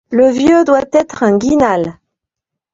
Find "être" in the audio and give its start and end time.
0.93-1.21